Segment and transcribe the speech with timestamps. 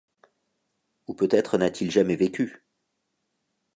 [1.05, 2.63] Ou peut-être n’a-t-il jamais vécu.